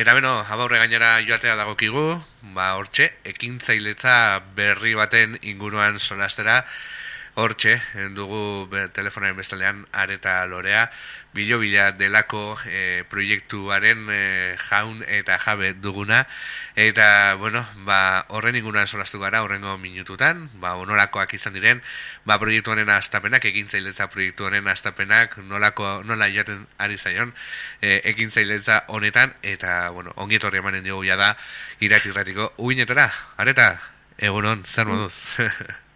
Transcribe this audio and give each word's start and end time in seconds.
Eta 0.00 0.14
beno, 0.16 0.30
abaurre 0.48 0.78
gainera 0.80 1.18
joatea 1.20 1.58
dagokigu, 1.58 2.02
ba, 2.56 2.70
hortxe, 2.80 3.10
ekintzailetza 3.28 4.14
berri 4.56 4.94
baten 4.96 5.34
inguruan 5.50 5.98
solastera, 6.00 6.54
hortxe, 7.40 7.78
dugu 8.14 8.68
telefonaren 8.92 9.36
bestaldean 9.38 9.86
areta 9.96 10.44
lorea, 10.46 10.90
bilo 11.32 11.58
bila 11.58 11.90
delako 11.92 12.58
e, 12.66 13.04
proiektuaren 13.10 14.06
e, 14.10 14.20
jaun 14.60 15.02
eta 15.06 15.38
jabe 15.38 15.72
duguna, 15.74 16.26
eta, 16.76 17.34
bueno, 17.40 17.64
ba, 17.86 18.26
horren 18.28 18.58
inguruan 18.58 18.86
solastu 18.86 19.20
gara, 19.22 19.42
horrengo 19.42 19.76
minututan, 19.78 20.48
ba, 20.60 20.74
onolakoak 20.80 21.34
izan 21.38 21.54
diren, 21.56 21.82
ba, 22.28 22.38
proiektu 22.42 22.74
honen 22.74 22.90
astapenak, 22.90 23.46
ekintzailetza 23.52 24.10
proiektu 24.12 24.48
honen 24.50 24.68
astapenak, 24.68 25.38
nolako, 25.38 26.00
nola 26.04 26.28
joaten 26.32 26.66
ari 26.78 26.98
zaion, 26.98 27.34
e, 27.80 28.00
ekintzailetza 28.12 28.84
honetan, 28.88 29.36
eta, 29.42 29.90
bueno, 29.96 30.12
ongietorri 30.16 30.60
emanen 30.60 30.84
dugu 30.84 31.06
da, 31.16 31.36
irati-irratiko, 31.80 32.52
uinetara, 32.58 33.10
areta, 33.36 33.70
egunon, 34.18 34.64
zer 34.66 34.86
moduz? 34.86 35.22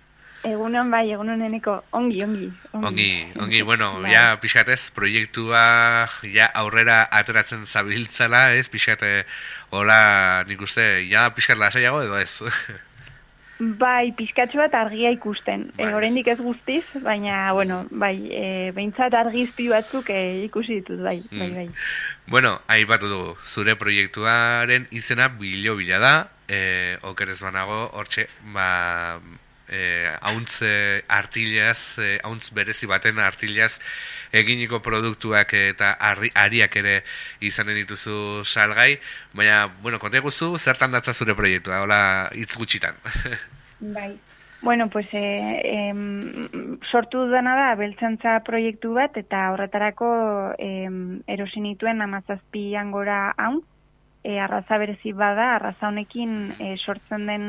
Egunon 0.45 0.91
bai, 0.93 1.07
egunon 1.15 1.41
eneko, 1.47 1.79
ongi, 1.97 2.21
ongi. 2.25 2.49
Ongi, 2.77 3.11
ongi, 3.41 3.63
bueno, 3.69 3.91
bai. 4.03 4.13
ja 4.13 4.25
pixatez, 4.41 4.91
proiektua 4.97 5.65
ja 6.29 6.51
aurrera 6.61 7.05
ateratzen 7.11 7.65
zabiltzala, 7.65 8.51
ez, 8.59 8.69
pixate, 8.69 9.13
hola, 9.73 10.45
nik 10.49 10.61
uste, 10.65 11.07
ja 11.09 11.31
pixat 11.37 11.61
lasaiago 11.61 12.03
edo 12.05 12.21
ez? 12.21 12.43
bai, 13.59 14.13
pixkatxo 14.19 14.59
bat 14.59 14.75
argia 14.77 15.13
ikusten, 15.15 15.69
bai, 15.79 15.87
e, 15.87 15.95
oraindik 15.97 16.29
ez 16.33 16.39
guztiz, 16.43 16.85
baina, 17.05 17.53
bueno, 17.57 17.85
bai, 17.91 18.15
e, 18.29 18.45
behintzat 18.77 19.15
argizpi 19.17 19.69
batzuk 19.71 20.11
e, 20.11 20.21
ikusi 20.45 20.81
ditut, 20.81 21.01
bai, 21.05 21.21
bai, 21.31 21.49
mm. 21.49 21.55
bai. 21.57 21.69
Bueno, 22.29 22.57
aipatu 22.69 23.09
dugu, 23.09 23.37
zure 23.47 23.77
proiektuaren 23.81 24.89
izena 24.93 25.31
bilo 25.39 25.77
bila 25.79 26.03
da, 26.03 26.15
e, 26.49 26.99
okerez 27.07 27.41
banago, 27.45 27.87
hortxe, 27.95 28.27
ba, 28.53 28.69
eh, 29.69 30.11
hauntz 30.21 30.63
eh, 30.63 31.03
artilaz, 31.09 31.99
eh, 31.99 32.19
hauntz 32.25 32.51
berezi 32.55 32.87
baten 32.87 33.19
artilaz 33.19 33.79
eginiko 34.33 34.81
produktuak 34.83 35.55
eta 35.59 35.95
ariak 36.01 36.77
ere 36.77 37.01
izanen 37.41 37.77
dituzu 37.83 38.45
salgai, 38.45 38.99
baina, 39.33 39.67
bueno, 39.83 39.99
konta 39.99 40.21
guzu, 40.21 40.55
zertan 40.59 40.93
datza 40.93 41.15
zure 41.15 41.35
proiektua, 41.35 41.83
hola, 41.83 42.01
hitz 42.35 42.57
gutxitan. 42.59 42.97
bai, 43.97 44.15
bueno, 44.63 44.89
pues, 44.89 45.07
eh, 45.13 45.61
eh, 45.65 46.79
sortu 46.91 47.27
dana 47.29 47.55
da, 47.57 47.69
beltzantza 47.77 48.41
proiektu 48.47 48.95
bat, 48.97 49.17
eta 49.17 49.51
horretarako 49.53 50.11
eh, 50.59 50.89
erosinituen 51.27 52.03
amazazpian 52.03 52.91
gora 52.91 53.31
haun, 53.37 53.63
e, 54.25 54.41
arraza 54.41 54.79
berezi 54.79 55.13
bada, 55.13 55.55
arraza 55.57 55.89
honekin 55.89 56.55
e, 56.59 56.75
sortzen 56.81 57.27
den 57.29 57.47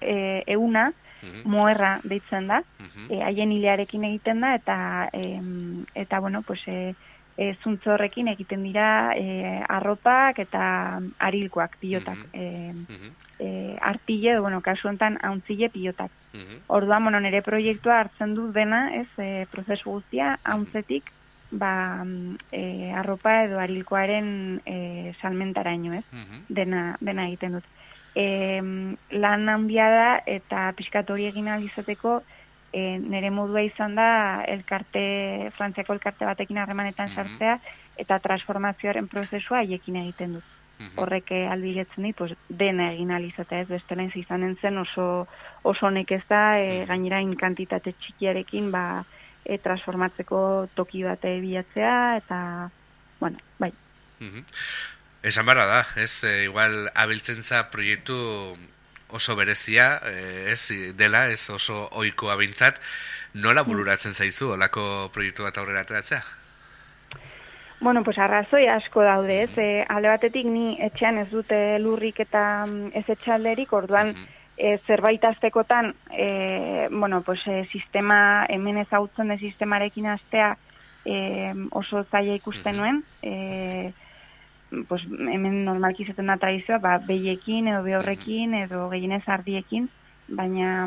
e, 0.00 0.14
euna, 0.54 0.92
-hmm. 1.22 1.50
moerra 1.50 2.00
deitzen 2.04 2.46
da, 2.46 2.62
mm 2.78 3.22
haien 3.22 3.52
hilearekin 3.52 4.04
egiten 4.04 4.40
da, 4.40 4.54
eta, 4.54 5.08
e, 5.12 5.40
eta 5.94 6.20
bueno, 6.20 6.42
pues, 6.42 6.60
e, 6.66 6.94
e, 7.36 7.54
zuntzorrekin 7.62 8.28
egiten 8.28 8.62
dira 8.62 9.14
e, 9.16 9.62
arropak 9.68 10.38
eta 10.38 11.00
arilkoak, 11.18 11.76
pilotak. 11.80 12.18
Mm 12.34 12.86
-hmm. 12.86 13.10
e, 13.38 13.76
artile, 13.80 14.38
bueno, 14.40 14.60
kasu 14.60 14.88
enten, 14.88 15.18
hauntzile 15.22 15.68
pilotak. 15.68 16.10
Mm 16.32 16.60
Orduan, 16.66 17.02
bueno, 17.02 17.20
nire 17.20 17.42
proiektua 17.42 18.00
hartzen 18.00 18.34
du 18.34 18.52
dena, 18.52 18.94
ez, 18.94 19.08
e, 19.18 19.46
prozesu 19.50 19.90
guztia, 19.90 20.38
hauntzetik, 20.44 21.04
ba, 21.50 22.04
e, 22.50 22.92
arropa 22.92 23.44
edo 23.44 23.58
arilkoaren 23.60 24.60
e, 24.64 25.14
salmentaraino, 25.20 25.92
ez, 25.94 26.04
dena, 26.48 26.96
dena 27.00 27.26
egiten 27.26 27.52
dut 27.52 27.64
e, 28.14 28.26
lan 29.10 29.48
handia 29.48 29.88
da 29.90 30.08
eta 30.26 30.70
piskatori 30.76 31.26
egin 31.30 31.48
alizateko 31.48 32.20
e, 32.72 32.98
nire 32.98 33.30
modua 33.30 33.62
izan 33.66 33.94
da 33.94 34.08
elkarte, 34.48 35.04
frantziako 35.56 35.96
elkarte 35.98 36.28
batekin 36.28 36.58
harremanetan 36.58 37.10
mm 37.10 37.16
sartzea 37.16 37.58
eta 38.02 38.18
transformazioaren 38.24 39.08
prozesua 39.08 39.60
haiekin 39.60 39.98
egiten 40.00 40.38
dut. 40.38 40.44
Mm 40.80 40.98
Horrek 40.98 41.30
eh, 41.30 41.48
albiretzen 41.52 42.08
dit, 42.08 42.16
pues, 42.16 42.32
dena 42.48 42.90
egin 42.94 43.12
alizatea 43.12 43.60
ez, 43.62 43.68
bestela 43.68 44.06
izanen 44.16 44.56
zen 44.60 44.78
oso, 44.78 45.26
oso 45.62 45.86
honek 45.86 46.10
ez 46.16 46.22
da, 46.28 46.58
e, 46.58 46.84
gainera 46.88 47.20
inkantitate 47.20 47.92
txikiarekin, 47.92 48.70
ba, 48.72 49.04
e, 49.44 49.58
transformatzeko 49.58 50.68
toki 50.74 51.04
bate 51.04 51.36
bilatzea, 51.40 52.16
eta, 52.16 52.70
bueno, 53.20 53.38
bai. 53.60 53.72
Mm 54.20 54.44
Esan 55.22 55.46
barra 55.46 55.66
da, 55.70 55.80
ez, 56.02 56.24
e, 56.26 56.44
igual 56.48 56.88
abiltzen 56.98 57.44
za 57.46 57.68
proiektu 57.70 58.16
oso 59.14 59.36
berezia, 59.38 60.00
e, 60.02 60.50
ez, 60.50 60.94
dela, 60.98 61.28
ez 61.30 61.46
oso 61.50 61.86
oiko 61.92 62.32
abintzat, 62.32 62.80
nola 63.34 63.62
bururatzen 63.62 64.16
zaizu, 64.18 64.50
olako 64.56 65.10
proiektu 65.14 65.46
bat 65.46 65.60
aurrera 65.62 65.84
ateratzea? 65.86 66.22
Bueno, 67.82 68.02
pues 68.02 68.18
arrazoi 68.18 68.66
asko 68.70 69.02
daude, 69.02 69.42
ez, 69.44 69.54
e, 69.58 69.86
alde 69.90 70.10
batetik 70.10 70.46
ni 70.46 70.76
etxean 70.90 71.22
ez 71.22 71.28
dute 71.30 71.56
lurrik 71.82 72.18
eta 72.22 72.64
mm, 72.66 72.92
ez 72.98 73.06
etxalderik, 73.14 73.72
orduan, 73.78 74.14
e, 74.58 74.76
zerbait 74.86 75.24
aztekotan, 75.24 75.94
e, 76.10 76.88
bueno, 76.90 77.22
pues, 77.22 77.40
e, 77.46 77.64
sistema, 77.70 78.46
hemen 78.48 78.82
ezautzen 78.84 79.30
de 79.30 79.38
sistemarekin 79.38 80.06
astea 80.18 80.56
e, 81.04 81.16
oso 81.70 82.04
zaila 82.10 82.38
ikusten 82.38 82.78
nuen, 82.78 83.02
e, 83.22 83.92
pues, 84.88 85.02
hemen 85.08 85.64
normalki 85.64 86.06
izaten 86.06 86.30
da 86.30 86.38
tradizioa, 86.40 86.78
ba, 86.82 86.98
behiekin 87.06 87.68
edo 87.72 87.82
behorrekin 87.86 88.54
edo 88.64 88.88
gehienez 88.92 89.22
ardiekin, 89.26 89.88
baina 90.32 90.86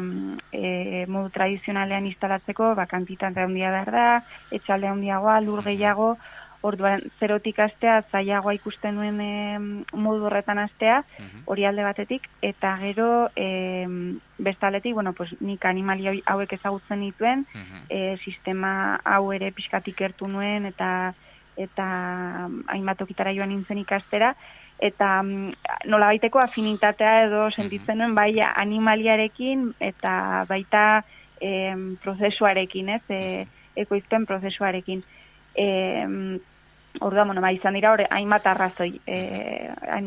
e, 0.51 1.06
modu 1.12 1.29
tradizionalean 1.35 2.07
instalatzeko, 2.09 2.73
ba, 2.78 2.88
kantitate 2.90 3.44
handia 3.44 3.72
behar 3.73 3.91
da, 3.91 4.07
etxalde 4.56 4.90
handiagoa, 4.90 5.40
lur 5.46 5.62
gehiago, 5.66 6.16
orduan 6.66 7.03
zerotik 7.19 7.59
astea, 7.62 8.00
zailagoa 8.12 8.56
ikusten 8.57 8.96
nuen 8.97 9.19
e, 9.22 9.59
modu 9.94 10.25
horretan 10.25 10.57
astea, 10.63 11.03
hori 11.46 11.67
alde 11.69 11.85
batetik, 11.85 12.25
eta 12.41 12.73
gero 12.81 13.09
e, 13.38 13.85
bestaletik, 14.40 14.96
bueno, 14.97 15.13
pues, 15.13 15.29
nik 15.41 15.66
animali 15.69 16.23
hauek 16.25 16.57
ezagutzen 16.57 17.06
dituen, 17.06 17.46
e, 17.90 18.17
sistema 18.23 19.00
hau 19.03 19.29
ere 19.35 19.52
pixkatik 19.53 20.02
ertu 20.09 20.31
nuen, 20.31 20.66
eta 20.72 21.13
eta 21.57 21.88
mm, 22.47 22.63
hainbat 22.73 23.01
okitara 23.01 23.33
joan 23.35 23.49
nintzen 23.53 23.79
ikastera, 23.81 24.33
eta 24.79 25.21
mm, 25.23 25.51
nola 25.91 26.11
baiteko 26.11 26.41
afinitatea 26.43 27.25
edo 27.27 27.49
sentitzen 27.51 28.01
nuen 28.01 28.16
bai 28.16 28.31
animaliarekin 28.47 29.69
eta 29.79 30.45
baita 30.49 31.03
e, 31.41 31.75
prozesuarekin, 32.03 32.89
ez, 32.97 33.03
e, 33.09 33.45
ekoizpen 33.85 34.25
prozesuarekin. 34.25 35.03
E, 35.55 35.69
Orda, 37.03 37.25
bueno, 37.25 37.41
ba, 37.43 37.51
izan 37.51 37.75
dira 37.75 37.91
hori, 37.91 38.05
hainbat 38.07 38.45
arrazoi 38.47 38.93
e, 39.03 39.17
an, 39.91 40.05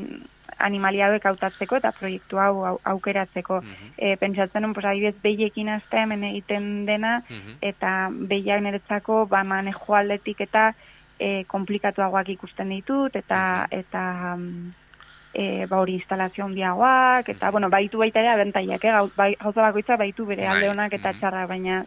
animalia 0.65 1.11
hautatzeko 1.13 1.77
eta 1.79 1.93
proiektu 1.93 2.39
hau 2.41 2.79
aukeratzeko. 2.93 3.61
E, 3.97 4.17
pentsatzen 4.17 4.65
nuen, 4.65 4.77
adibidez, 4.85 5.17
behiekin 5.23 5.69
azte 5.69 6.01
hemen 6.01 6.25
egiten 6.31 6.87
dena, 6.87 7.19
eta 7.63 8.09
behiak 8.11 8.65
niretzako, 8.65 9.27
ba, 9.31 9.45
manejo 9.45 9.95
aldetik 9.95 10.41
eta 10.49 10.73
e, 11.19 11.45
komplikatuagoak 11.51 12.31
ikusten 12.35 12.71
ditut, 12.73 13.17
eta, 13.17 13.67
eta 13.71 14.03
e, 15.35 15.67
ba 15.67 15.81
hori 15.83 15.99
instalazio 15.99 16.45
handiagoak, 16.45 17.29
eta, 17.35 17.51
bueno, 17.51 17.71
baitu 17.71 17.99
baita 17.99 18.21
ere 18.21 18.33
abentaiak, 18.33 18.85
eh? 18.85 18.95
Bai, 19.17 19.33
gauza 19.41 19.63
bakoitza 19.63 19.97
baitu 19.97 20.27
bere 20.27 20.47
bai, 20.47 20.53
alde 20.55 20.71
honak 20.71 20.95
eta 20.99 21.15
txarra, 21.19 21.47
baina, 21.51 21.83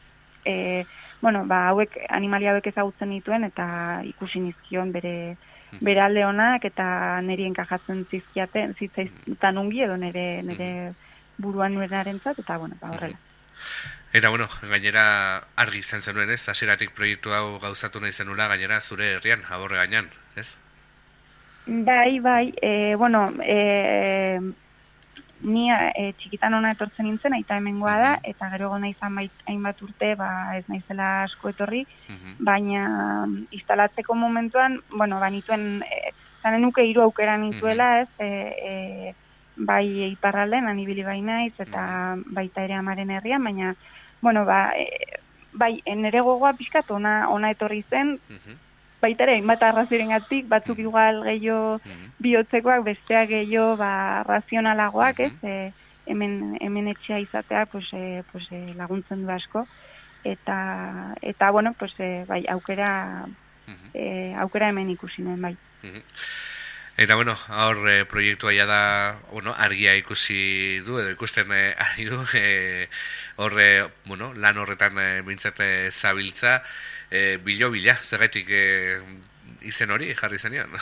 e, 0.46 0.84
bueno, 1.22 1.46
ba, 1.46 1.68
hauek, 1.70 1.98
animalia 2.10 2.52
hauek 2.52 2.68
ezagutzen 2.74 3.14
dituen, 3.16 3.46
eta 3.48 4.02
ikusi 4.08 4.44
nizkion 4.44 4.92
bere, 4.92 5.16
bere 5.82 6.04
alde 6.04 6.26
honak, 6.26 6.66
eta 6.68 7.22
niri 7.26 7.48
enkajatzen 7.50 8.06
zizkiaten, 8.10 8.76
zitzaiztan 8.80 9.58
ungi, 9.62 9.84
edo 9.88 9.98
nire, 9.98 10.28
nire 10.44 10.72
buruan 11.42 11.74
nuenaren 11.74 12.20
eta, 12.22 12.58
bueno, 12.58 12.76
ba, 12.82 12.92
horrela. 12.92 13.18
Eta 14.14 14.28
bueno, 14.28 14.48
gainera 14.68 15.04
argi 15.56 15.80
izan 15.80 16.02
zenuen 16.02 16.34
ez, 16.34 16.42
hasieratik 16.52 16.92
proiektu 16.96 17.32
hau 17.32 17.60
gauzatu 17.64 18.02
nahi 18.04 18.12
zenula 18.12 18.50
gainera 18.52 18.82
zure 18.82 19.14
herrian, 19.16 19.46
aborre 19.48 19.78
gainan, 19.80 20.10
ez? 20.36 20.58
Bai, 21.66 22.20
bai, 22.20 22.54
e, 22.62 22.96
bueno, 23.00 23.30
e, 23.40 24.42
ni 25.48 25.70
e, 25.72 26.10
txikitan 26.20 26.58
ona 26.58 26.74
etortzen 26.76 27.08
nintzen, 27.08 27.38
aita 27.38 27.56
hemengoa 27.62 27.94
da, 28.02 28.12
eta 28.28 28.50
gero 28.52 28.74
gona 28.74 28.90
izan 28.92 29.16
bait, 29.16 29.46
hainbat 29.48 29.80
urte, 29.86 30.12
ba, 30.20 30.58
ez 30.58 30.66
naizela 30.68 31.24
asko 31.24 31.54
etorri, 31.54 31.86
baina 32.40 32.84
instalatzeko 33.56 34.18
momentuan, 34.18 34.82
bueno, 34.92 35.22
ba, 35.24 35.32
nituen, 35.32 35.86
e, 35.88 36.12
zanen 36.44 36.66
nuke 36.68 36.84
hiru 36.84 37.06
aukera 37.06 37.38
nituela, 37.40 38.02
ez, 38.04 38.10
e, 38.20 38.28
e, 38.28 39.16
bai 39.56 39.86
iparralden, 40.10 40.68
anibili 40.68 41.04
bai 41.08 41.22
naiz, 41.22 41.54
eta 41.64 42.18
baita 42.36 42.68
ere 42.68 42.76
amaren 42.76 43.16
herrian, 43.16 43.44
baina, 43.48 43.76
bueno, 44.22 44.46
ba, 44.46 44.72
e, 44.78 44.88
bai, 45.54 45.82
nere 45.96 46.22
gogoa 46.22 46.54
pixkat 46.54 46.90
ona, 46.92 47.30
ona 47.30 47.52
etorri 47.52 47.84
zen, 47.90 48.20
baita 49.02 49.24
ere, 49.26 49.34
hainbat 49.34 49.64
arraziren 49.64 50.10
gatik, 50.14 50.48
batzuk 50.48 50.78
Mhm. 50.78 50.86
igual 50.88 51.24
gehiago 51.24 51.80
Mhm. 51.86 52.12
bihotzekoak, 52.20 52.84
besteak 52.86 53.30
gehiago 53.30 53.78
ba, 53.78 54.24
razionalagoak, 54.24 55.20
ez? 55.20 55.34
Mhm. 55.34 55.48
E, 55.50 55.74
hemen, 56.06 56.58
hemen 56.62 56.88
etxea 56.88 57.20
izatea 57.20 57.66
pues, 57.66 57.88
e, 57.94 58.24
pues, 58.32 58.46
e, 58.52 58.74
laguntzen 58.76 59.22
du 59.26 59.30
asko. 59.32 59.66
Eta, 60.24 61.16
eta 61.22 61.50
bueno, 61.52 61.74
pues, 61.80 61.94
e, 62.00 62.26
bai, 62.28 62.46
aukera, 62.48 63.26
Mhm. 63.68 63.90
e, 63.94 64.36
aukera 64.38 64.70
hemen 64.70 64.90
ikusi 64.90 65.22
nuen, 65.24 65.42
bai. 65.42 65.58
Mhm. 67.02 67.04
Eta 67.04 67.16
bueno, 67.16 67.36
hor 67.50 67.90
e, 67.90 68.06
proiektua 68.06 68.54
ja 68.54 68.66
da, 68.66 69.16
bueno, 69.32 69.54
argia 69.58 69.96
ikusi 69.98 70.80
du 70.86 71.00
edo 71.00 71.10
ikusten 71.12 71.52
e, 71.52 71.74
ari 71.88 72.06
du, 72.06 72.20
e, 72.36 72.88
hor 73.38 73.60
e, 73.60 73.88
bueno, 74.06 74.34
lan 74.36 74.58
horretan 74.58 75.00
e, 75.00 75.22
bintzat 75.26 75.60
e, 75.60 75.92
zabiltza, 75.92 76.62
e, 77.10 77.38
bilo 77.44 77.72
bila, 77.72 77.96
zergaitik 77.96 78.48
e, 78.50 79.00
izen 79.62 79.92
hori 79.92 80.14
jarri 80.16 80.38
zenion. 80.40 80.70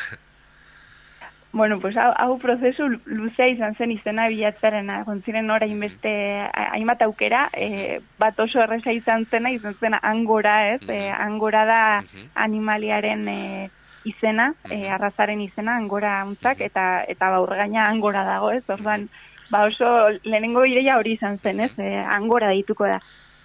Bueno, 1.51 1.79
pues 1.79 1.97
hau, 1.97 2.11
hau 2.15 2.35
prozesu 2.37 2.85
luzea 3.09 3.47
izan 3.49 3.73
zen 3.75 3.89
izena 3.89 4.27
bilatzarena, 4.29 4.99
gontziren 5.07 5.49
orain 5.49 5.79
beste 5.81 6.11
a- 6.45 6.67
hainbat 6.75 7.01
aukera, 7.01 7.47
e, 7.57 7.97
bat 8.21 8.37
oso 8.39 8.61
erresa 8.61 8.93
izan 8.93 9.25
zena, 9.31 9.49
izan 9.49 9.73
zen 9.81 9.95
angora, 9.97 10.75
ez? 10.75 10.83
E, 10.87 11.09
angora 11.09 11.65
da 11.65 11.79
Mhm. 12.03 12.27
animaliaren 12.35 13.27
e, 13.27 13.69
izena, 14.09 14.53
e, 14.69 14.75
Mhm. 14.77 14.91
arrazaren 14.95 15.41
izena, 15.41 15.75
angora 15.77 16.23
untzak, 16.25 16.57
Mhm. 16.59 16.65
eta 16.65 17.03
eta 17.07 17.29
baur 17.29 17.55
gaina 17.55 17.87
angora 17.89 18.23
dago, 18.23 18.51
ez? 18.51 18.63
Orduan, 18.69 19.07
ba 19.49 19.63
oso 19.65 20.09
lehenengo 20.23 20.65
ideia 20.65 20.97
hori 20.97 21.13
izan 21.17 21.39
zen, 21.39 21.59
ez? 21.59 21.71
E, 21.79 21.95
angora 21.97 22.49
dituko 22.51 22.85
da. 22.85 22.99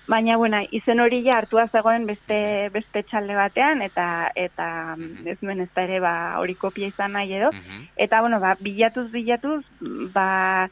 Baina, 0.07 0.37
bueno, 0.37 0.59
izen 0.71 1.01
hori 1.01 1.23
ja 1.25 1.39
hartua 1.39 1.63
zegoen 1.73 2.05
beste, 2.05 2.69
beste 2.75 3.03
txalde 3.09 3.35
batean, 3.35 3.81
eta, 3.81 4.31
eta 4.35 4.97
Mhm. 4.99 5.27
ez 5.33 5.39
nuen 5.43 5.61
ez 5.65 5.71
da 5.75 5.83
ere 5.87 6.01
ba, 6.01 6.13
hori 6.41 6.55
kopia 6.61 6.87
izan 6.89 7.13
nahi 7.13 7.33
edo. 7.33 7.49
Mhm. 7.53 7.87
Eta, 7.97 8.21
bueno, 8.21 8.39
ba, 8.39 8.55
bilatuz, 8.61 9.11
bilatuz, 9.11 9.65
ba, 10.13 10.69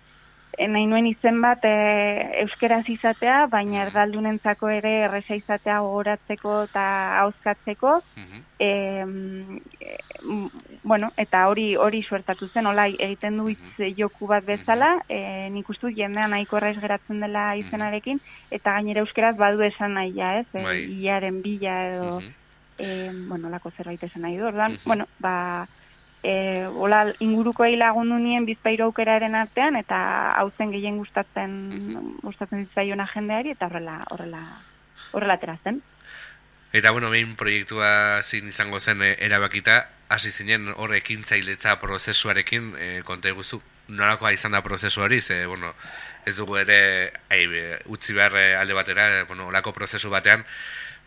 nahi 0.58 0.86
nuen 0.86 1.06
izen 1.06 1.40
bat 1.40 1.64
e, 1.64 1.70
euskeraz 2.42 2.84
izatea, 2.88 3.46
baina 3.46 3.86
erdaldunentzako 3.86 4.68
ere 4.68 4.92
erresa 5.06 5.34
izatea 5.34 5.78
gogoratzeko 5.80 6.62
eta 6.64 6.84
hauzkatzeko. 7.22 8.02
Mhm. 8.16 8.42
E, 8.58 9.04
mm, 9.04 10.46
bueno, 10.84 11.10
eta 11.16 11.48
hori 11.48 11.74
hori 11.76 12.02
suertatu 12.02 12.48
zen, 12.52 12.66
hola 12.66 12.86
egiten 12.88 13.38
du 13.38 13.48
hitz 13.48 13.96
joku 13.98 14.26
bat 14.26 14.44
bezala, 14.44 15.00
e, 15.08 15.48
nik 15.50 15.68
uste 15.70 15.88
dut 15.88 15.96
jendean 15.96 16.30
nahiko 16.30 16.56
errez 16.60 16.76
geratzen 16.80 17.20
dela 17.20 17.56
izenarekin, 17.56 18.20
eta 18.50 18.72
gainera 18.76 19.00
euskeraz 19.00 19.36
badu 19.36 19.62
esan 19.62 19.94
nahi 19.94 20.12
ja, 20.14 20.38
ez? 20.40 20.46
E, 20.54 20.62
Bai. 20.62 20.78
Iaren 21.02 21.42
bila 21.42 21.76
edo 21.88 22.20
Mhm. 22.20 22.32
e, 22.78 23.10
bueno, 23.28 23.48
lako 23.48 23.70
zerbait 23.70 24.02
esan 24.02 24.22
nahi 24.22 24.36
du. 24.36 24.46
Orduan, 24.46 24.72
Mhm. 24.72 24.80
bueno, 24.84 25.06
ba, 25.18 25.66
e, 26.22 26.66
hola, 26.66 27.12
inguruko 27.18 27.66
lagundu 27.66 28.18
nien 28.18 28.46
bizpairu 28.46 28.84
aukeraren 28.84 29.34
artean, 29.34 29.76
eta 29.76 30.32
hau 30.38 30.50
zen 30.56 30.70
gehien 30.70 30.98
gustatzen, 30.98 32.18
gustatzen 32.22 32.66
zitzaion 32.66 33.02
jendeari, 33.14 33.50
eta 33.50 33.66
horrela, 33.66 34.04
horrela, 34.10 34.42
horrela 35.12 35.34
atera 35.34 35.58
zen. 35.64 35.82
Eta 36.72 36.90
bueno, 36.90 37.10
behin 37.10 37.34
proiektua 37.36 38.22
zin 38.22 38.48
izango 38.48 38.80
zen 38.80 39.02
e, 39.02 39.16
erabakita, 39.20 39.88
hasi 40.08 40.30
zinen 40.30 40.70
hor 40.76 40.94
ekintzailetza 40.94 41.76
prozesuarekin 41.80 42.72
e, 42.78 42.88
konta 43.04 43.28
eguzu. 43.28 43.60
Nolakoa 43.92 44.30
izan 44.32 44.54
da 44.54 44.62
prozesu 44.62 45.02
hori, 45.02 45.20
ze, 45.20 45.44
bueno, 45.46 45.74
ez 46.24 46.36
dugu 46.36 46.56
ere 46.56 47.12
ai, 47.28 47.42
utzi 47.92 48.14
behar 48.16 48.36
e, 48.38 48.46
alde 48.56 48.78
batera, 48.78 49.08
e, 49.18 49.24
bueno, 49.28 49.48
olako 49.50 49.74
prozesu 49.76 50.08
batean, 50.08 50.46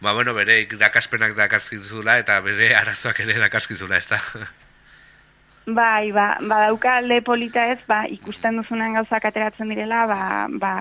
ba, 0.02 0.14
bueno, 0.14 0.36
bere 0.36 0.60
irakaspenak 0.68 1.34
dakarzkizula 1.40 2.20
eta 2.20 2.38
bere 2.46 2.76
arazoak 2.76 3.24
ere 3.26 3.40
dakarzkizula, 3.40 3.98
ez 3.98 4.10
da? 4.12 4.22
Bai, 5.68 6.12
ba, 6.12 6.38
ba 6.42 6.68
dauka 6.68 6.98
alde 6.98 7.24
polita 7.26 7.64
ez, 7.74 7.80
ba, 7.90 8.04
ikusten 8.06 8.60
duzunen 8.60 8.94
gauzak 8.94 9.24
ateratzen 9.26 9.72
direla, 9.74 10.04
ba, 10.06 10.20
ba, 10.62 10.74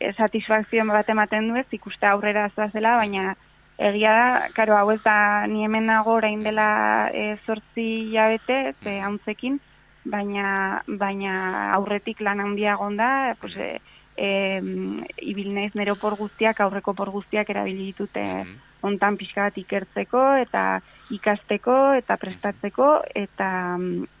e, 0.00 0.10
satisfakzio 0.18 0.84
bat 0.88 1.08
ematen 1.14 1.46
du 1.48 1.54
ez, 1.54 1.66
ikuste 1.70 2.06
aurrera 2.06 2.48
zela, 2.56 2.96
baina 2.98 3.36
egia 3.78 4.10
da, 4.10 4.48
karo, 4.56 4.74
hau 4.74 4.90
ez 4.90 5.00
da, 5.04 5.46
ni 5.46 5.62
hemen 5.62 5.86
nago 5.86 6.16
orain 6.18 6.42
dela 6.42 7.08
e, 7.14 7.36
zortzi 7.46 8.10
jabete, 8.10 8.58
ez, 8.72 8.76
e, 8.82 8.98
hauntzekin, 8.98 9.60
baina, 10.04 10.82
baina 10.88 11.70
aurretik 11.78 12.20
lan 12.20 12.40
handia 12.40 12.74
gonda, 12.82 13.36
pues, 13.40 13.54
e, 13.56 13.78
e, 14.20 14.60
ibil 15.24 15.54
naiz 15.56 15.72
nero 15.74 15.96
por 15.96 16.16
guztiak, 16.20 16.60
aurreko 16.60 16.94
por 16.94 17.10
guztiak 17.10 17.48
erabili 17.50 17.90
ditute 17.90 18.22
Mhm. 18.22 18.56
ontan 18.82 19.16
pixka 19.16 19.48
bat 19.48 19.58
ikertzeko 19.58 20.22
eta 20.44 20.64
ikasteko 21.10 21.76
eta 22.00 22.16
prestatzeko 22.16 23.02
eta 23.14 23.50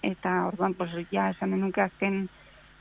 eta 0.02 0.36
orduan 0.48 0.74
pues 0.74 0.90
ja 1.12 1.30
esan 1.30 1.50
denuke 1.50 1.80
azken 1.80 2.28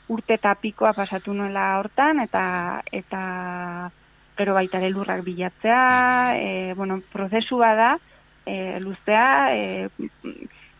urte 0.07 0.33
eta 0.33 0.55
pikoa 0.55 0.93
pasatu 0.93 1.33
nuela 1.33 1.79
hortan 1.79 2.19
eta 2.19 2.81
eta 2.91 3.91
gero 4.39 4.55
baita 4.55 4.79
ere 4.79 4.89
lurrak 4.89 5.25
bilatzea, 5.25 6.35
e, 6.39 6.73
bueno, 6.73 7.01
prozesu 7.11 7.57
bada, 7.59 7.97
e, 8.45 8.79
luzea, 8.79 9.51
e, 9.51 9.89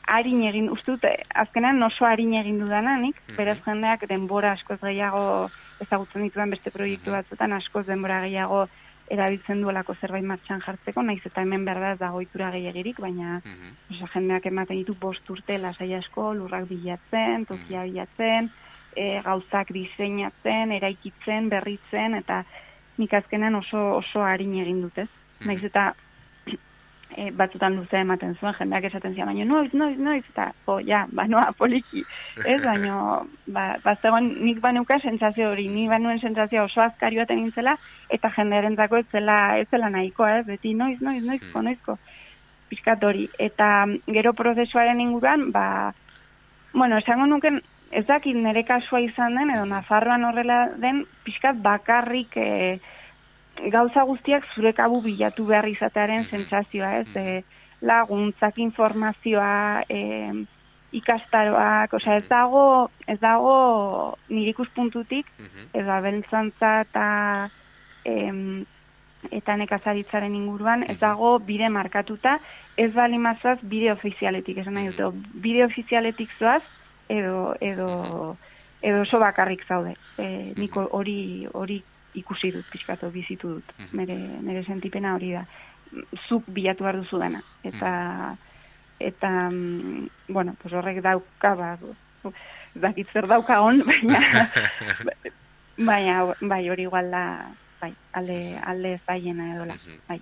harin 0.10 0.42
egin, 0.50 0.70
uste 0.74 0.92
dut, 0.96 1.06
azkenean 1.36 1.82
oso 1.86 2.06
harin 2.06 2.34
egin 2.40 2.60
dudana 2.60 2.98
nik, 2.98 3.16
Mhm. 3.30 3.38
beraz 3.38 3.58
jendeak 3.66 4.08
denbora 4.10 4.52
askoz 4.58 4.80
gehiago 4.82 5.50
ezagutzen 5.82 6.24
dituen 6.24 6.50
beste 6.50 6.72
proiektu 6.72 7.12
batzutan, 7.12 7.54
askoz 7.54 7.86
denbora 7.88 8.22
gehiago 8.26 8.68
erabiltzen 9.10 9.62
duelako 9.62 9.96
zerbait 10.02 10.24
martxan 10.24 10.62
jartzeko, 10.62 11.02
naiz 11.02 11.22
eta 11.26 11.42
hemen 11.42 11.64
behar 11.66 11.80
da 11.82 11.92
ez 11.94 12.00
dago 12.00 12.22
itura 12.22 12.52
gehiagirik, 12.52 13.00
baina 13.02 13.42
Mhm. 13.46 13.72
oso, 13.96 14.08
jendeak 14.14 14.46
ematen 14.46 14.78
ditu 14.78 14.96
bost 15.00 15.30
urte 15.30 15.58
lasai 15.58 15.94
asko, 15.96 16.34
lurrak 16.34 16.68
bilatzen, 16.70 17.46
tokia 17.46 17.84
bilatzen, 17.84 18.52
e, 18.96 19.22
gauzak 19.24 19.72
diseinatzen, 19.72 20.72
eraikitzen, 20.72 21.50
berritzen, 21.50 22.16
eta 22.16 22.44
nik 22.98 23.14
azkenean 23.14 23.56
oso 23.56 23.98
oso 23.98 24.24
harin 24.24 24.54
egin 24.62 24.82
dut, 24.82 24.98
ez? 24.98 25.10
Naiz 25.46 25.64
eta 25.64 25.94
e, 27.18 27.30
batzutan 27.36 27.76
luzea 27.78 28.02
ematen 28.04 28.36
zuen, 28.40 28.54
jendeak 28.58 28.88
esaten 28.90 29.16
zian, 29.16 29.30
baina 29.32 29.46
noiz, 29.46 29.72
noiz, 29.74 29.98
noiz, 29.98 30.24
eta, 30.32 30.50
jo, 30.68 30.78
ja, 30.86 31.06
banoa, 31.16 31.50
poliki, 31.58 32.04
ez, 32.46 32.60
baina, 32.64 33.22
ba, 33.48 33.66
bazegoen, 33.84 34.30
nik 34.46 34.62
baneuka 34.64 35.00
sentsazio 35.00 35.50
hori, 35.52 35.68
ni 35.72 35.88
banuen 35.90 36.22
sentsazio 36.22 36.66
oso 36.68 36.84
azkari 36.86 37.22
baten 37.22 37.44
nintzela, 37.44 37.78
eta 38.10 38.32
jendearen 38.38 38.78
ez 38.80 39.06
zela, 39.12 39.58
ez 39.58 39.68
zela 39.70 39.90
nahikoa, 39.90 40.40
ez, 40.40 40.46
beti 40.46 40.74
noiz, 40.74 41.00
noiz, 41.02 41.24
noizko, 41.24 41.62
noizko, 41.62 41.98
pizkat 42.70 43.04
hori, 43.04 43.30
eta 43.40 43.86
gero 44.08 44.34
prozesuaren 44.34 45.02
inguruan, 45.02 45.52
ba, 45.52 45.94
bueno, 46.74 46.98
esango 46.98 47.26
nuken, 47.26 47.62
ez 47.92 48.06
dakit 48.06 48.36
nire 48.38 48.64
kasua 48.64 49.02
izan 49.02 49.36
den, 49.36 49.50
edo 49.50 49.66
Nafarroan 49.66 50.26
horrela 50.28 50.68
den, 50.78 51.06
pixkat 51.26 51.58
bakarrik 51.66 52.38
e, 52.38 52.80
gauza 53.72 54.04
guztiak 54.04 54.46
zure 54.56 54.74
kabu 54.74 55.02
bilatu 55.02 55.46
behar 55.46 55.68
izatearen 55.68 56.26
sentsazioa, 56.30 56.94
ez? 57.02 57.16
E, 57.16 57.44
laguntzak, 57.82 58.58
informazioa, 58.60 59.84
e, 59.90 60.32
ikastaroak, 60.92 61.94
osea, 61.94 62.16
ez 62.18 62.28
dago, 62.30 62.90
ez 63.08 63.20
dago 63.20 64.18
nire 64.30 64.50
ikuspuntutik, 64.56 65.26
Mhm. 65.38 65.70
edo 65.74 65.92
abeltzantza 65.92 66.82
eta 66.82 67.50
em, 68.06 68.66
eta 69.32 69.56
nekazaritzaren 69.58 70.34
inguruan, 70.36 70.84
ez 70.90 70.98
dago 71.00 71.40
bide 71.40 71.70
markatuta, 71.70 72.40
ez 72.78 72.94
bali 72.94 73.18
mazaz 73.18 73.60
bide 73.62 73.92
ofizialetik, 73.92 74.58
esan 74.58 74.74
nahi 74.74 74.88
dute, 74.88 75.12
bide 75.34 75.66
ofizialetik 75.66 76.30
zoaz, 76.40 76.64
edo, 77.10 77.54
edo, 77.60 78.38
edo 78.82 79.02
oso 79.02 79.20
bakarrik 79.20 79.66
zaude. 79.68 79.96
E, 80.18 80.54
niko 80.56 80.88
hori 80.92 81.48
hori 81.54 81.84
ikusi 82.18 82.52
dut, 82.56 82.66
pixkatu 82.72 83.10
bizitu 83.14 83.56
dut, 83.58 83.74
nire, 83.94 84.16
nire 84.46 84.64
sentipena 84.66 85.16
hori 85.16 85.34
da. 85.36 85.46
Zuk 86.28 86.48
bilatu 86.54 86.86
behar 86.86 87.00
duzu 87.02 87.20
dena. 87.22 87.42
Eta, 87.66 87.92
eta 89.00 89.30
mm, 89.50 90.08
bueno, 90.30 90.56
pues 90.62 90.74
horrek 90.74 91.02
dauka, 91.06 91.56
ba, 91.56 91.72
ez 92.76 92.82
dakit 92.82 93.10
zer 93.14 93.28
dauka 93.28 93.62
on, 93.62 93.82
baina, 93.90 94.50
baina, 95.90 96.20
bai, 96.42 96.64
hori 96.70 96.86
igual 96.88 97.12
da, 97.12 97.24
bai, 97.82 97.94
alde, 98.14 98.40
alde 98.66 99.00
zaiena 99.06 99.54
edo 99.56 99.66
la, 99.66 99.80
bai. 100.08 100.20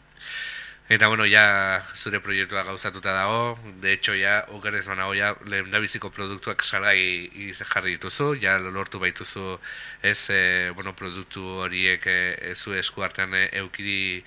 Eta 0.89 1.07
bueno, 1.09 1.25
ja 1.27 1.83
zure 1.99 2.21
proiektua 2.23 2.61
gauzatuta 2.63 3.11
dago, 3.11 3.59
de 3.81 3.91
hecho 3.91 4.13
ja 4.15 4.45
okerez 4.55 4.85
banago 4.87 5.13
ja 5.15 5.33
lehendabiziko 5.43 6.11
produktuak 6.15 6.63
salgai 6.63 7.27
jarri 7.59 7.97
dituzu, 7.97 8.27
ja 8.39 8.57
lortu 8.57 8.99
baituzu 8.99 9.59
ez 10.01 10.29
e, 10.29 10.71
bueno, 10.75 10.95
produktu 10.95 11.43
horiek 11.65 12.07
e, 12.07 12.55
zu 12.55 12.73
esku 12.73 13.03
artean 13.03 13.35
e, 13.35 13.49
eukiri 13.59 14.23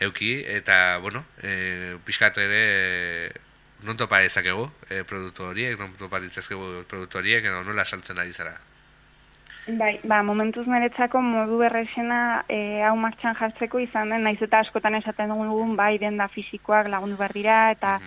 euki 0.00 0.32
eta 0.56 0.96
bueno, 0.96 1.26
e, 1.42 1.98
pixkat 2.06 2.38
ere 2.38 2.62
e, 3.28 3.30
non 3.82 3.96
topa 4.00 4.22
ezakegu 4.24 4.70
e, 4.88 5.04
produktu 5.04 5.44
horiek, 5.44 5.76
non 5.78 5.92
topa 6.00 6.24
ditzazkegu 6.24 6.86
produktu 6.88 7.20
horiek, 7.20 7.44
edo 7.44 7.62
nola 7.68 7.84
saltzen 7.84 8.18
ari 8.18 8.32
zara? 8.32 8.56
Bai, 9.68 9.98
ba, 10.08 10.22
momentuz 10.24 10.62
niretzako 10.64 11.20
modu 11.20 11.58
errexena 11.66 12.44
e, 12.48 12.80
hau 12.88 12.94
martxan 12.96 13.34
jartzeko 13.36 13.82
izan 13.82 14.14
den, 14.14 14.22
naiz 14.24 14.38
eta 14.40 14.62
askotan 14.64 14.96
esaten 14.96 15.34
dugun 15.34 15.74
bai 15.76 15.98
denda 16.00 16.24
fisikoak 16.32 16.88
lagundu 16.88 17.18
behar 17.18 17.34
dira, 17.36 17.56
eta 17.74 17.98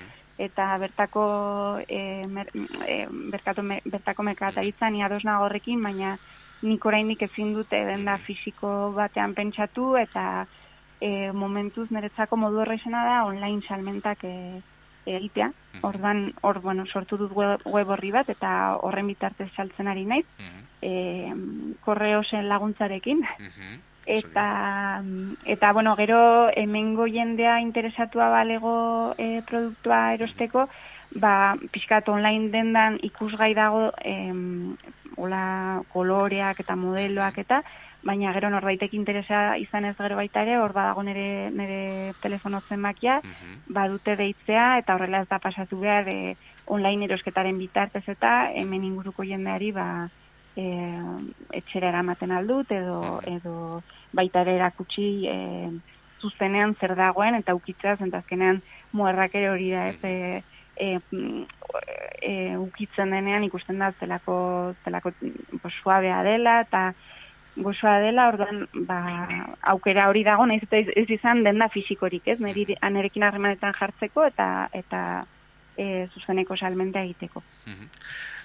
eta 0.41 0.65
bertako 0.81 1.23
e, 1.85 1.99
mer, 2.25 2.49
e, 2.87 2.95
bertako, 3.35 3.61
me, 3.61 3.77
bertako 3.85 4.25
merkataritza 4.25 4.89
ni 4.89 5.03
ados 5.05 5.21
nago 5.23 5.45
horrekin, 5.45 5.83
baina 5.85 6.15
nik 6.65 6.85
oraindik 6.85 7.21
ezin 7.29 7.53
dute 7.53 7.83
denda 7.85 8.17
fisiko 8.25 8.91
batean 8.97 9.37
pentsatu 9.37 9.93
eta 10.01 10.47
e, 10.99 11.29
momentuz 11.31 11.91
niretzako 11.91 12.41
modu 12.41 12.63
horrexena 12.65 13.05
da 13.05 13.23
online 13.29 13.61
salmentak 13.67 14.25
e, 14.25 14.61
egitea. 15.05 15.51
Ordan 15.81 16.33
hor 16.41 16.61
bueno, 16.61 16.85
sortu 16.85 17.17
dut 17.17 17.31
web, 17.35 17.61
web 17.65 17.89
horri 17.89 18.11
bat 18.11 18.29
eta 18.29 18.77
horren 18.81 19.07
bitartez 19.07 19.49
saltzen 19.55 19.87
ari 19.87 20.05
naiz. 20.05 20.25
E, 20.81 21.31
korreosen 21.85 22.49
laguntzarekin. 22.49 23.23
Eta, 24.05 25.03
eta, 25.45 25.73
bueno, 25.73 25.95
gero 25.95 26.49
hemengo 26.55 27.05
jendea 27.05 27.59
interesatua 27.61 28.29
balego 28.29 29.13
e, 29.17 29.41
produktua 29.47 30.13
erosteko, 30.15 30.67
ba, 31.15 31.55
pixkat 31.71 32.09
online 32.09 32.49
dendan 32.51 32.99
ikusgai 33.03 33.53
dago 33.53 33.91
em, 34.03 34.75
ola, 35.17 35.81
koloreak 35.91 36.61
eta 36.63 36.75
modeloak 36.75 37.37
eta, 37.43 37.61
baina 38.03 38.31
gero 38.33 38.49
norbaitek 38.49 38.93
interesa 38.97 39.57
izan 39.61 39.85
ez 39.85 39.95
gero 39.97 40.15
baita 40.17 40.41
ere, 40.41 40.57
hor 40.57 40.73
badago 40.73 41.03
nire, 41.03 41.51
nire 41.53 42.13
telefono 42.21 42.61
zenbakia, 42.67 43.19
badute 43.67 44.15
deitzea 44.17 44.79
eta 44.81 44.95
horrela 44.95 45.21
ez 45.21 45.29
da 45.29 45.39
pasatu 45.39 45.79
behar 45.83 46.09
e, 46.09 46.35
online 46.65 47.05
erosketaren 47.05 47.59
bitartez 47.59 48.03
eta 48.09 48.49
hemen 48.55 48.87
inguruko 48.87 49.23
jendeari 49.27 49.71
ba, 49.75 49.87
e, 50.55 50.65
etxera 51.61 51.91
eramaten 51.91 52.31
aldut 52.31 52.71
edo, 52.71 53.19
edo 53.27 53.81
baita 54.13 54.41
ere 54.41 54.57
erakutsi 54.57 55.27
e, 55.29 55.37
zuzenean 56.21 56.75
zer 56.79 56.95
dagoen 56.95 57.37
eta 57.37 57.55
ukitzea 57.57 57.97
zentazkenean 57.97 58.61
muerrak 58.93 59.35
ere 59.35 59.49
hori 59.49 59.69
da 59.73 59.87
ez 59.89 59.99
e, 60.03 60.41
e, 60.81 60.99
e, 62.21 62.57
ukitzen 62.57 63.13
denean 63.13 63.45
ikusten 63.47 63.79
da 63.81 63.91
zelako, 63.99 64.35
zelako 64.83 65.13
suabea 65.81 66.21
dela 66.27 66.61
eta 66.65 66.91
gozoa 67.55 67.97
dela, 67.99 68.29
orduan, 68.31 68.63
ba, 68.87 68.97
aukera 69.73 70.07
hori 70.09 70.23
dago, 70.23 70.45
nahiz 70.47 70.63
eta 70.63 70.79
ez 71.01 71.07
izan 71.11 71.43
denda 71.43 71.67
fisikorik, 71.73 72.27
ez, 72.31 72.39
niri 72.39 72.77
anerekin 72.81 73.25
harremanetan 73.27 73.75
jartzeko 73.79 74.23
eta 74.29 74.47
eta 74.71 75.01
e, 75.77 76.07
zuzeneko 76.13 76.57
salmenta 76.57 77.03
egiteko. 77.03 77.43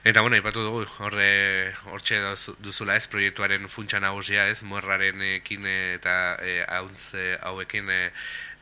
Eta 0.06 0.20
bueno, 0.22 0.36
ipatu 0.38 0.62
dugu, 0.62 0.84
horre, 1.02 1.72
hortxe 1.90 2.20
duzula 2.62 2.94
ez, 2.94 3.08
proiektuaren 3.10 3.66
funtsa 3.66 3.98
nagusia 3.98 4.44
ez, 4.52 4.60
muerraren 4.62 5.22
ekin 5.32 5.66
eta 5.66 6.36
e, 6.38 6.60
hauntz 6.62 7.10
hauekin 7.42 7.90
e, 7.90 8.02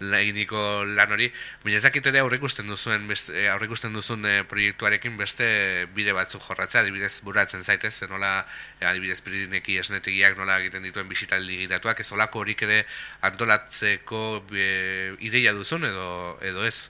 lainiko 0.01 0.85
lan 0.85 1.13
hori. 1.13 1.29
Baina 1.63 1.79
ezakit 1.79 2.07
ere 2.11 2.23
aurrikusten 2.23 2.67
duzuen, 2.71 3.05
beste, 3.11 3.45
aurrikusten 3.53 3.93
duzun 3.93 4.25
e, 4.27 4.35
proiektuarekin 4.49 5.17
beste 5.21 5.47
bide 5.95 6.17
batzuk 6.17 6.43
jorratzea, 6.49 6.83
adibidez 6.83 7.21
buratzen 7.27 7.63
zaitez, 7.63 7.95
nola, 8.11 8.33
adibidez 8.81 9.21
pirineki 9.25 9.79
esnetegiak 9.85 10.39
nola 10.41 10.59
egiten 10.63 10.89
dituen 10.89 11.13
bisitaldi 11.13 11.61
giratuak, 11.65 12.01
ez 12.01 12.11
olako 12.17 12.43
horik 12.43 12.65
ere 12.67 12.83
antolatzeko 13.29 14.25
e, 14.51 15.15
ideia 15.29 15.53
duzun 15.53 15.85
edo, 15.93 16.09
edo 16.41 16.65
ez? 16.65 16.89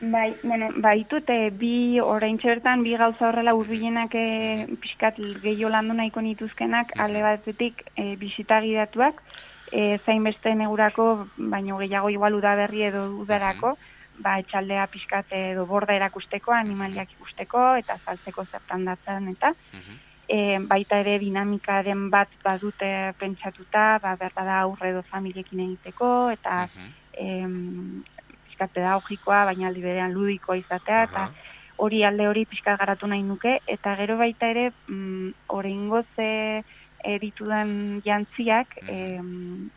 Bai, 0.00 0.34
bueno, 0.42 0.70
baitut, 0.80 1.28
e, 1.28 1.50
bi 1.52 2.00
orain 2.00 2.38
bertan 2.40 2.82
bi 2.82 2.94
gauza 2.96 3.26
horrela 3.28 3.52
urbilenak 3.52 4.14
e, 4.16 4.66
pixkat 4.80 5.18
gehiago 5.42 5.68
landu 5.68 5.92
nahiko 5.92 6.22
nituzkenak, 6.24 6.94
alde 6.96 7.20
batetik 7.20 7.82
e, 7.96 8.16
bisita 8.16 8.62
gidatuak, 8.64 9.20
e, 9.70 9.98
zain 10.06 10.24
beste 10.24 10.54
negurako, 10.54 11.26
baino 11.36 11.76
gehiago 11.82 12.08
igual 12.08 12.34
udaberri 12.34 12.86
edo 12.88 13.02
udarako, 13.20 13.74
ba, 14.24 14.38
etxaldea 14.40 14.86
pixkat 14.86 15.34
edo 15.36 15.66
borda 15.66 15.92
erakusteko, 15.98 16.54
animaliak 16.56 17.12
ikusteko, 17.18 17.74
eta 17.82 17.98
saltzeko 18.00 18.46
zertan 18.46 18.86
datzen, 18.88 19.28
eta 19.34 19.52
e, 20.30 20.58
baita 20.64 21.02
ere 21.04 21.18
dinamikaren 21.20 22.08
bat 22.08 22.32
badute 22.42 23.12
pentsatuta, 23.20 23.98
ba, 24.00 24.16
berda 24.16 24.48
da 24.48 24.62
aurre 24.62 24.94
edo 24.94 25.04
familiekin 25.12 25.60
egiteko, 25.66 26.30
eta 26.38 26.64
pixkat 28.60 28.74
pedagogikoa, 28.74 29.44
baina 29.46 29.68
aldi 29.68 29.80
berean 29.80 30.12
ludikoa 30.12 30.56
izatea, 30.60 31.04
eta 31.04 31.30
hori 31.78 32.04
alde 32.04 32.26
hori 32.28 32.44
pixkat 32.44 32.78
garatu 32.78 33.06
nahi 33.06 33.22
nuke, 33.22 33.60
eta 33.66 33.96
gero 33.96 34.18
baita 34.18 34.50
ere, 34.50 34.72
mm, 34.88 35.32
oraingoz 35.48 36.06
e, 36.18 36.62
eritudan 37.04 38.02
jantziak, 38.04 38.76
mm 38.84 39.68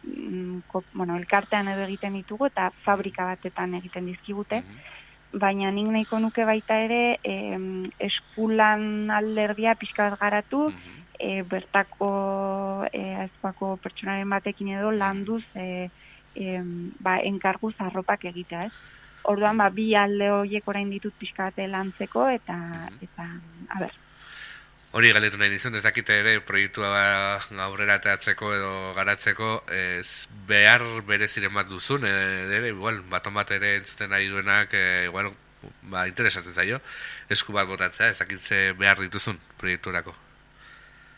bueno, 0.93 1.15
elkartean 1.17 1.67
edo 1.67 1.83
egiten 1.83 2.13
ditugu, 2.13 2.47
eta 2.47 2.71
fabrika 2.83 3.25
batetan 3.25 3.73
egiten 3.75 4.05
dizkigute, 4.05 4.61
baina 5.33 5.71
nik 5.71 5.87
nahiko 5.91 6.19
nuke 6.19 6.45
baita 6.45 6.77
ere, 6.85 7.19
e, 7.23 7.35
eskulan 7.99 9.09
alderdia 9.11 9.75
pixkat 9.75 10.17
garatu, 10.19 10.71
e, 11.19 11.41
bertako 11.43 12.85
e, 12.91 13.27
pertsonaren 13.83 14.29
batekin 14.29 14.73
edo 14.77 14.91
landuz, 14.91 15.43
e, 15.55 15.89
em, 16.35 16.91
ba, 16.99 17.17
enkargu 17.23 17.71
zarropak 17.77 18.25
egitea, 18.31 18.65
ez? 18.67 18.73
Orduan, 19.23 19.57
ba, 19.57 19.69
bi 19.71 19.93
alde 19.95 20.29
horiek 20.31 20.67
orain 20.67 20.89
ditut 20.91 21.15
pixkate 21.19 21.67
lantzeko, 21.71 22.27
eta, 22.29 22.57
eta, 23.01 23.27
a 23.69 23.79
ber. 23.79 23.93
Hori 24.93 25.09
galetu 25.15 25.39
nahi 25.41 25.49
dizun, 25.49 25.73
ez 25.73 25.81
dakite 25.81 26.19
ere 26.21 26.33
proiektua 26.45 26.89
aurrera 27.65 27.95
teatzeko 28.03 28.51
edo 28.53 28.73
garatzeko, 28.97 29.53
ez 29.73 30.27
behar 30.49 30.83
bere 31.07 31.27
ziren 31.27 31.55
bat 31.55 31.71
duzun, 31.71 32.05
ere, 32.05 32.59
igual, 32.69 33.01
baton 33.09 33.33
bat 33.33 33.55
ere 33.55 33.77
entzuten 33.79 34.13
nahi 34.13 34.29
duenak, 34.29 34.75
e, 34.77 35.07
igual, 35.07 35.31
ba, 35.89 36.05
interesatzen 36.11 36.53
zaio, 36.53 36.77
esku 37.33 37.55
bat 37.55 37.71
botatzea, 37.71 38.11
ez 38.11 38.19
dakitze 38.19 38.61
behar 38.77 39.01
dituzun 39.01 39.39
proiekturako. 39.57 40.13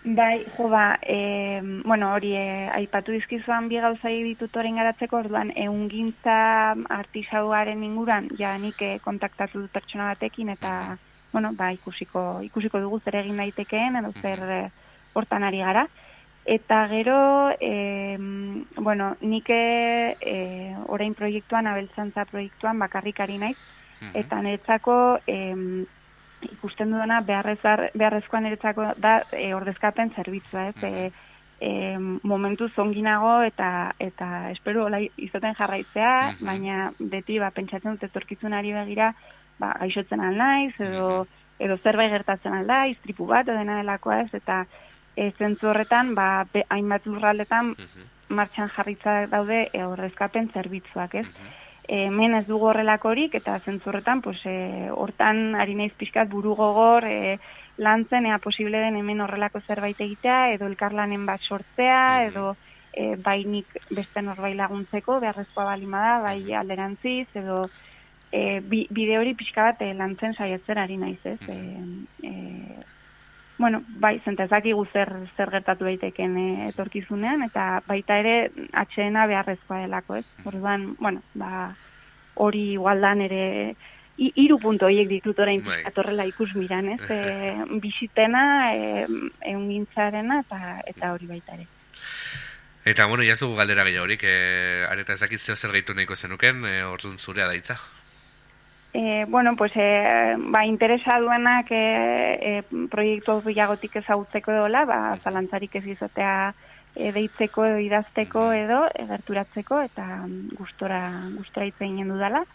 Bai, 0.08 0.46
jo 0.56 0.70
ba, 0.70 1.00
e, 1.02 1.62
bueno, 1.84 2.12
hori 2.14 2.36
e, 2.38 2.70
aipatu 2.70 3.12
dizkizuan 3.12 3.66
bi 3.72 3.80
gauza 3.82 4.12
ditut 4.14 4.54
orain 4.62 4.76
garatzeko, 4.78 5.18
orduan 5.18 5.50
ehungintza 5.58 6.76
artisauaren 6.94 7.82
inguran 7.84 8.28
ja 8.38 8.52
nik 8.62 8.84
e, 8.86 9.00
kontaktatu 9.02 9.64
dut 9.64 9.74
pertsona 9.74 10.12
batekin 10.12 10.54
eta 10.54 10.98
bueno, 11.34 11.56
ba, 11.58 11.72
ikusiko 11.74 12.44
ikusiko 12.46 12.84
dugu 12.84 13.02
zer 13.02 13.18
egin 13.24 13.42
daitekeen 13.42 13.98
edo 14.04 14.14
zer 14.22 14.46
e, 14.46 14.60
hortan 15.18 15.44
ari 15.44 15.66
gara. 15.66 15.88
Eta 16.46 16.86
gero, 16.94 17.18
e, 17.60 18.16
bueno, 18.78 19.16
nik 19.22 19.50
e, 19.50 20.76
orain 20.86 21.18
proiektuan, 21.18 21.66
abeltzantza 21.66 22.30
proiektuan 22.30 22.78
bakarrikari 22.78 23.42
naiz, 23.42 23.58
eta 24.14 24.38
niretzako 24.46 25.18
e, 25.26 25.40
ikusten 26.42 26.92
dudana 26.92 27.22
beharrezar, 27.22 27.90
beharrezkoa 27.96 28.42
niretzako 28.44 28.92
da 29.02 29.20
e, 29.32 29.54
ordezkapen 29.56 30.12
zerbitzua, 30.16 30.68
ez? 30.70 30.84
E, 30.84 31.12
e, 31.60 31.72
momentu 32.24 32.68
zonginago 32.76 33.42
eta 33.44 33.94
eta 34.00 34.52
espero 34.52 34.86
hola 34.86 35.00
izaten 35.00 35.56
jarraitzea, 35.58 36.36
baina 36.42 36.92
beti 37.00 37.40
ba 37.40 37.52
pentsatzen 37.56 37.96
dut 37.96 38.10
etorkizunari 38.10 38.74
begira, 38.76 39.14
ba 39.60 39.74
gaixotzen 39.80 40.22
al 40.22 40.38
naiz 40.38 40.74
edo 40.80 41.28
edo 41.60 41.78
zerbait 41.84 42.12
gertatzen 42.12 42.54
al 42.54 42.68
da, 42.68 42.86
istripu 42.92 43.26
bat 43.30 43.48
edo 43.48 43.58
dena 43.58 43.80
delakoa, 43.80 44.22
ez? 44.26 44.34
Eta 44.34 44.66
e, 45.16 45.32
zentzu 45.40 45.72
horretan, 45.72 46.14
ba 46.16 46.46
hainbat 46.70 47.06
lurraldetan 47.08 47.76
martxan 48.28 48.72
jarritza 48.76 49.26
daude 49.32 49.70
e, 49.72 49.86
ordezkapen 49.86 50.52
zerbitzuak, 50.54 51.16
ez? 51.16 51.28
Hemen 51.88 52.36
ez 52.36 52.46
dugu 52.48 52.70
horrelakorik 52.70 53.36
eta 53.36 53.60
zentzurretan 53.66 54.22
pues 54.22 54.40
e, 54.46 54.90
hortan 54.92 55.56
ari 55.56 55.76
naiz 55.76 55.94
pixkat 55.98 56.30
buru 56.30 56.56
gogor 56.56 57.06
e, 57.06 57.38
lantzen 57.78 58.26
ea 58.26 58.38
posible 58.40 58.80
den 58.80 58.96
hemen 58.96 59.22
horrelako 59.22 59.62
zerbait 59.68 60.00
egitea 60.02 60.54
edo 60.54 60.68
elkarlanen 60.68 61.26
bat 61.26 61.42
sortzea 61.42 62.26
edo 62.30 62.56
e, 62.94 63.16
bainik 63.16 63.68
beste 63.92 64.22
norbait 64.22 64.56
laguntzeko 64.58 65.20
beharrezkoa 65.20 65.66
balima 65.74 66.02
da 66.02 66.16
bai 66.30 66.54
alderantziz 66.54 67.28
edo 67.36 67.66
e, 68.32 68.60
bide 68.66 69.18
hori 69.20 69.36
pixka 69.36 69.70
bat 69.72 69.82
e, 69.82 69.94
lantzen 69.94 70.34
saiatzen 70.34 70.82
ari 70.82 70.98
naiz 70.98 71.20
ez? 71.24 71.40
E, 71.50 71.60
e, 72.24 72.34
bueno, 73.58 73.84
bai, 73.88 74.20
zentezak 74.26 74.66
zer, 74.92 75.12
zer 75.38 75.50
gertatu 75.52 75.86
daiteken 75.86 76.38
e, 76.38 76.70
etorkizunean, 76.70 77.44
eta 77.44 77.82
baita 77.88 78.20
ere 78.20 78.52
atxeena 78.74 79.28
beharrezkoa 79.28 79.82
delako, 79.86 80.16
ez? 80.16 80.26
Orduan, 80.46 80.96
bueno, 81.00 81.22
ba, 81.34 81.76
hori 82.36 82.74
igualdan 82.74 83.22
ere, 83.22 83.76
hiru 84.18 84.60
punto 84.60 84.86
horiek 84.86 85.08
ditut 85.08 85.40
orain 85.40 85.64
bai. 85.64 85.82
atorrela 85.88 86.26
ikus 86.26 86.54
miran, 86.56 86.90
ez? 86.96 87.02
E, 87.10 87.80
bisitena, 87.82 88.74
e, 88.74 89.06
egun 89.52 89.70
gintzarena, 89.70 90.42
eta, 90.46 90.80
eta 90.86 91.14
hori 91.14 91.28
baita 91.28 91.56
ere. 91.56 91.68
Eta, 92.86 93.08
bueno, 93.10 93.24
jazu 93.26 93.56
galdera 93.56 93.84
gehiagorik, 93.88 94.24
e, 94.24 94.86
areta 94.90 95.16
ezakit 95.16 95.40
zeo 95.40 95.56
zer 95.56 95.72
gaitu 95.72 95.96
nahiko 95.96 96.16
zenuken, 96.16 96.66
e, 96.70 96.84
orduan 96.84 97.18
zurea 97.18 97.48
daitza. 97.48 97.80
E, 98.98 99.26
bueno, 99.28 99.58
pues, 99.58 99.74
e, 99.76 100.36
ba, 100.38 100.66
interesa 100.66 101.20
duenak 101.20 101.68
e, 101.70 102.40
e, 102.40 102.88
proiektu 102.88 103.34
hau 103.34 103.42
bilagotik 103.44 103.98
ezagutzeko 104.00 104.54
dola, 104.56 104.86
ba, 104.88 105.00
zalantzarik 105.20 105.74
ez 105.76 105.82
izatea 105.98 106.54
e, 106.96 107.10
deitzeko 107.12 107.66
edo 107.68 107.82
idazteko 107.84 108.46
edo 108.56 108.78
egerturatzeko 108.96 109.82
eta 109.84 110.06
gustora 110.56 111.02
gustora 111.34 111.68
hitz 111.68 111.76
egin 111.82 112.08
dudala. 112.14 112.46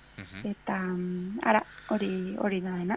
Eta 0.49 0.79
ara 1.51 1.61
hori 1.93 2.09
hori 2.41 2.63
da 2.65 2.73
dena. 2.79 2.97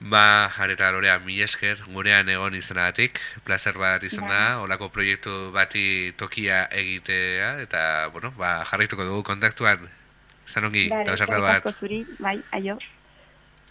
Ba, 0.00 0.24
areta 0.64 0.88
lorea, 0.92 1.18
mi 1.20 1.36
esker, 1.44 1.82
gurean 1.92 2.30
egon 2.32 2.56
izanagatik, 2.56 3.20
placer 3.44 3.76
bat 3.76 4.08
izan 4.08 4.24
da, 4.24 4.40
bai. 4.54 4.64
olako 4.64 4.88
proiektu 4.88 5.52
bati 5.52 6.14
tokia 6.16 6.64
egitea, 6.72 7.52
eta, 7.68 7.84
bueno, 8.16 8.32
ba, 8.40 8.54
jarraituko 8.72 9.04
dugu 9.04 9.22
kontaktuan, 9.28 9.84
zanongi, 10.46 10.86
eta 10.88 11.40
bat. 11.40 11.66
Bai, 12.18 12.38
aio. 12.52 12.78